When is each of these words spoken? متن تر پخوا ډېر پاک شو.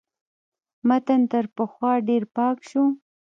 متن 0.87 1.21
تر 1.31 1.45
پخوا 1.55 1.91
ډېر 2.07 2.23
پاک 2.35 2.57
شو. 2.69 2.83